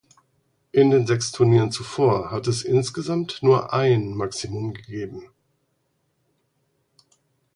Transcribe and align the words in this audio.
In 0.71 0.89
den 0.89 1.05
sechs 1.05 1.31
Turnieren 1.31 1.69
zuvor 1.71 2.31
hatte 2.31 2.49
es 2.49 2.63
insgesamt 2.63 3.43
nur 3.43 3.71
ein 3.71 4.15
Maximum 4.15 4.73
gegeben. 4.73 5.27